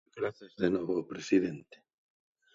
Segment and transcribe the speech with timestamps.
[0.19, 1.77] Grazas, de novo, presidente.